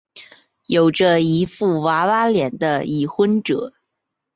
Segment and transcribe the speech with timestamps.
[0.65, 3.71] 有着一副娃娃脸的已婚者。